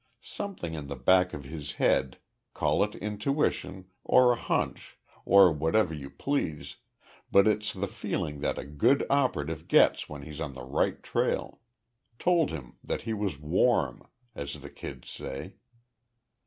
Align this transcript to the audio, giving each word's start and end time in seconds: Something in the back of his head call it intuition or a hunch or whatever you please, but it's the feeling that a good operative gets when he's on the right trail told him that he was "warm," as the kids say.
Something 0.23 0.73
in 0.73 0.87
the 0.87 0.95
back 0.95 1.31
of 1.31 1.43
his 1.43 1.73
head 1.73 2.17
call 2.55 2.83
it 2.83 2.95
intuition 2.95 3.85
or 4.03 4.31
a 4.31 4.35
hunch 4.35 4.97
or 5.25 5.51
whatever 5.51 5.93
you 5.93 6.09
please, 6.09 6.77
but 7.31 7.45
it's 7.47 7.71
the 7.71 7.87
feeling 7.87 8.39
that 8.39 8.57
a 8.57 8.65
good 8.65 9.05
operative 9.11 9.67
gets 9.67 10.09
when 10.09 10.23
he's 10.23 10.41
on 10.41 10.53
the 10.55 10.65
right 10.65 11.03
trail 11.03 11.59
told 12.17 12.49
him 12.49 12.77
that 12.83 13.03
he 13.03 13.13
was 13.13 13.37
"warm," 13.39 14.01
as 14.33 14.61
the 14.61 14.71
kids 14.71 15.07
say. 15.07 15.53